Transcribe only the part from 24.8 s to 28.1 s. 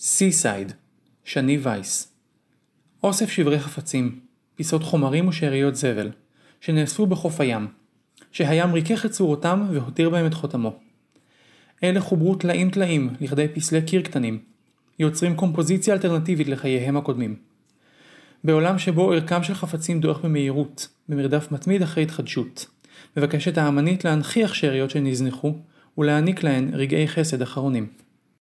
שנזנחו, ולהעניק להן רגעי חסד אחרונים.